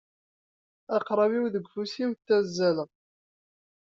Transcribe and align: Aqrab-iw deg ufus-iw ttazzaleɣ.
Aqrab-iw 0.95 1.45
deg 1.53 1.65
ufus-iw 1.67 2.11
ttazzaleɣ. 2.13 2.89